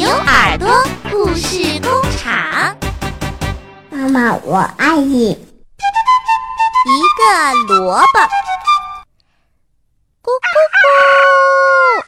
[0.00, 0.66] 牛耳朵
[1.10, 2.74] 故事工厂，
[3.90, 5.32] 妈妈，我爱你。
[6.86, 8.18] 一个萝卜，
[10.22, 12.02] 咕咕咕，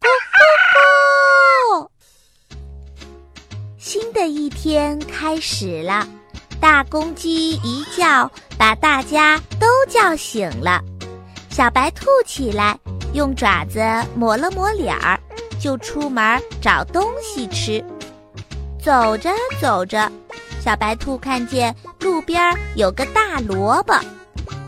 [0.00, 0.38] 咕咕
[1.80, 1.88] 咕。
[3.78, 6.06] 新的一天开始了，
[6.60, 10.80] 大公鸡一叫，把大家都叫醒了。
[11.50, 12.78] 小白兔起来，
[13.12, 13.80] 用爪子
[14.14, 15.18] 抹了抹脸儿。
[15.64, 16.22] 就出门
[16.60, 17.82] 找东西吃，
[18.78, 19.30] 走着
[19.62, 20.12] 走着，
[20.62, 23.94] 小白兔看见路边有个大萝卜，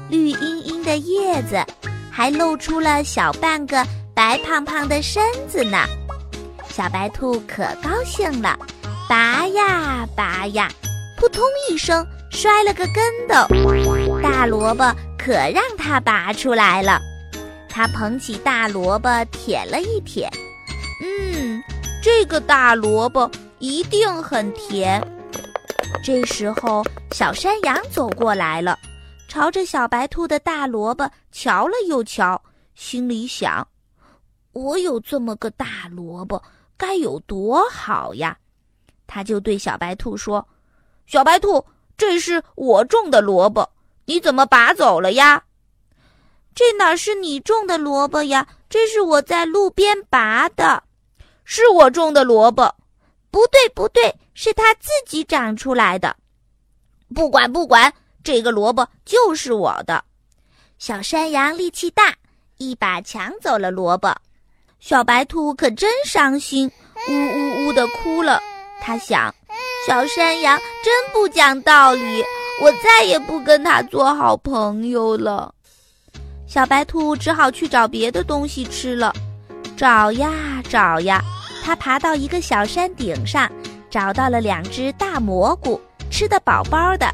[0.09, 1.62] 绿茵茵的叶子，
[2.10, 5.84] 还露出了小半个白胖胖的身子呢。
[6.66, 8.58] 小白兔可高兴了，
[9.06, 10.66] 拔呀拔呀，
[11.19, 14.83] 扑通一声摔了个跟头，大萝卜
[15.19, 16.98] 可让它拔出来了。
[17.69, 20.33] 它捧起大萝卜舔了一舔。
[21.00, 21.62] 嗯，
[22.02, 25.02] 这个大萝卜一定很甜。
[26.02, 28.78] 这时候，小山羊走过来了，
[29.28, 32.41] 朝着小白兔的大萝卜瞧了又瞧，
[32.74, 33.67] 心里想：
[34.52, 36.42] 我有这么个大萝卜，
[36.77, 38.36] 该有多好呀！
[39.06, 40.47] 他就对小白兔说
[41.06, 41.64] ：“小白兔，
[41.97, 43.69] 这是我种的萝卜，
[44.06, 45.44] 你怎么拔走了呀
[46.55, 48.47] ？”“这哪是你种的萝卜呀？
[48.69, 50.83] 这是我在路边拔的。”
[51.48, 52.75] 是我种的萝卜，
[53.30, 56.14] 不对不对，是它自己长出来的。
[57.14, 57.91] 不管不管，
[58.25, 60.02] 这个萝卜就是我的。
[60.78, 62.12] 小山羊力气大，
[62.58, 64.12] 一把抢走了萝卜。
[64.80, 66.69] 小白兔可真伤心，
[67.08, 68.42] 呜呜呜的哭了。
[68.80, 69.33] 他想，
[69.86, 72.24] 小山羊真不讲道理，
[72.61, 75.55] 我再也不跟他做好朋友了。
[76.48, 79.14] 小白兔只好去找别的东西吃了，
[79.77, 80.30] 找呀
[80.69, 81.22] 找呀。
[81.64, 83.50] 他爬到一个小山顶上，
[83.91, 87.12] 找到了两只大蘑菇，吃得饱饱的，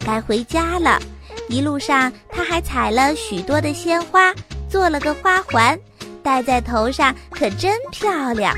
[0.00, 1.00] 该回家了。
[1.48, 4.34] 一路上，他还采了许多的鲜花，
[4.68, 5.78] 做了个花环，
[6.22, 8.56] 戴在头上，可真漂亮。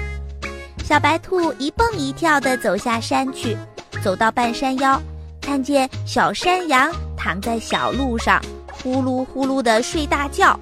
[0.83, 3.57] 小白兔一蹦一跳地走下山去，
[4.03, 5.01] 走到半山腰，
[5.41, 8.41] 看见小山羊躺在小路上，
[8.73, 10.59] 呼噜呼噜地睡大觉。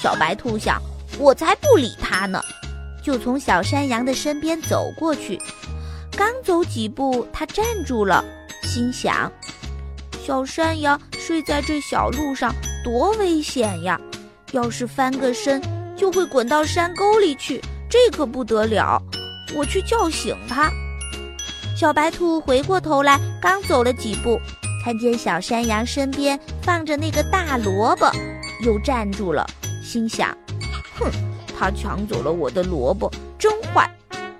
[0.00, 0.80] 小白兔想：
[1.18, 2.40] 我才不理它呢。
[3.02, 5.38] 就从小山羊的身边走过去，
[6.16, 8.24] 刚走几步，他站住了，
[8.62, 9.30] 心想：
[10.24, 14.00] 小山羊睡在这小路上，多危险呀！
[14.52, 15.60] 要是翻个身，
[15.94, 17.60] 就会滚到山沟里去，
[17.90, 19.02] 这可不得了。
[19.54, 20.70] 我去叫醒它。
[21.76, 24.40] 小白兔回过头来，刚走了几步，
[24.82, 28.10] 看见小山羊身边放着那个大萝卜，
[28.64, 29.46] 又站住了，
[29.82, 30.34] 心想：
[30.98, 31.10] 哼。
[31.56, 33.88] 他抢走了我的萝卜，真坏！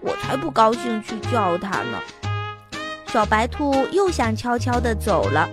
[0.00, 2.00] 我才不高兴去叫他呢。
[3.06, 5.48] 小白兔又想悄悄地走了，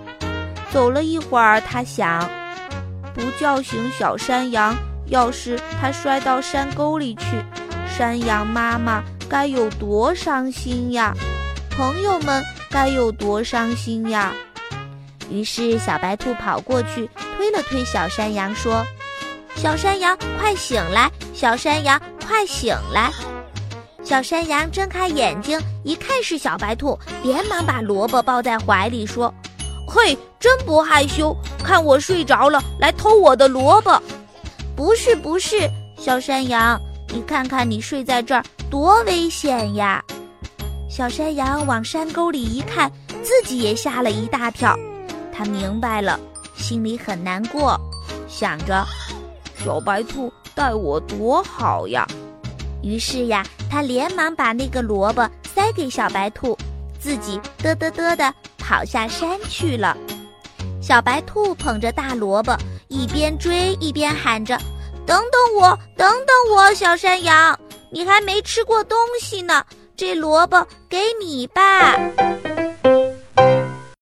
[0.72, 2.28] 走了一会儿，他想，
[3.14, 4.74] 不叫醒小山羊，
[5.06, 7.24] 要是它摔到山沟里去，
[7.88, 11.14] 山羊妈妈该有多伤心呀！
[11.70, 14.32] 朋友们该有多伤心呀！
[15.30, 18.84] 于是，小白兔跑过去，推了推小山羊，说
[19.56, 23.10] ：“小山羊，快醒来！”小山羊，快醒来！
[24.04, 29.32] 小山羊睁开眼睛，一看是小白兔，连忙把萝卜抱在怀里，说
[29.86, 34.02] ：“嘿，真不害羞，看我睡着了，来偷我的萝卜？
[34.74, 40.02] 不是，不是，小山羊，你看看你睡在这儿多危险呀！”
[40.90, 42.90] 小山羊往山沟里一看，
[43.22, 44.76] 自己也吓了一大跳。
[45.32, 46.18] 他明白了，
[46.56, 47.80] 心里很难过，
[48.28, 48.84] 想着：
[49.64, 50.32] 小白兔。
[50.54, 52.06] 待我多好呀！
[52.82, 56.54] 于是呀，他连忙把那个萝卜塞给小白兔，
[57.00, 59.96] 自己嘚嘚嘚的跑下山去了。
[60.82, 62.54] 小白兔捧着大萝卜，
[62.88, 64.58] 一边追一边喊着
[65.06, 67.58] ：“等等我，等等我，小山羊，
[67.90, 69.64] 你还没吃过东西呢，
[69.96, 71.96] 这萝卜给你吧。”